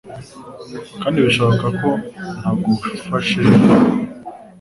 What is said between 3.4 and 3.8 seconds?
neza